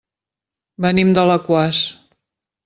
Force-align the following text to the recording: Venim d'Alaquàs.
Venim 0.85 1.11
d'Alaquàs. 1.17 1.83